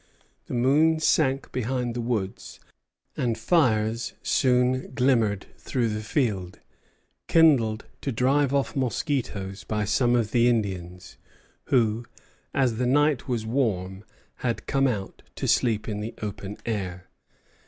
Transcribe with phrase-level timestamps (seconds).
[0.47, 2.59] The moon sank behind the woods,
[3.15, 6.57] and fires soon glimmered through the field,
[7.27, 11.17] kindled to drive off mosquitoes by some of the Indians
[11.65, 12.03] who,
[12.51, 14.03] as the night was warm,
[14.37, 17.05] had come out to sleep in the open air.